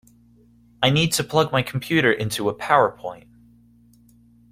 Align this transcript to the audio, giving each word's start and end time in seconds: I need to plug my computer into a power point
I 0.81 0.89
need 0.89 1.11
to 1.13 1.23
plug 1.23 1.51
my 1.51 1.61
computer 1.61 2.11
into 2.11 2.49
a 2.49 2.55
power 2.55 2.89
point 2.89 3.29